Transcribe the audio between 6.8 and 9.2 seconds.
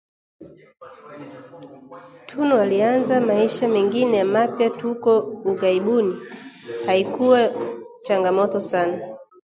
haikua changamoto sana